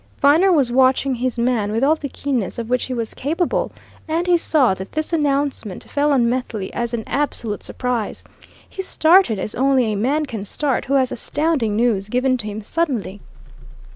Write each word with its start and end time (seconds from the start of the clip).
Viner 0.17 0.51
was 0.51 0.71
watching 0.71 1.13
his 1.13 1.37
man 1.37 1.71
with 1.71 1.83
all 1.83 1.93
the 1.93 2.09
keenness 2.09 2.57
of 2.57 2.71
which 2.71 2.85
he 2.85 2.93
was 2.95 3.13
capable, 3.13 3.71
and 4.07 4.25
he 4.25 4.35
saw 4.35 4.73
that 4.73 4.93
this 4.93 5.13
announcement 5.13 5.83
fell 5.87 6.11
on 6.11 6.27
Methley 6.27 6.73
as 6.73 6.91
an 6.95 7.03
absolute 7.05 7.61
surprise. 7.61 8.23
He 8.67 8.81
started 8.81 9.37
as 9.37 9.53
only 9.53 9.93
a 9.93 9.95
man 9.95 10.25
can 10.25 10.43
start 10.43 10.85
who 10.85 10.95
has 10.95 11.11
astounding 11.11 11.75
news 11.75 12.09
given 12.09 12.35
to 12.37 12.47
him 12.47 12.63
suddenly. 12.63 13.21